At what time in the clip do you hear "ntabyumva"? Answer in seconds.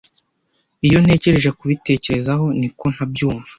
2.93-3.49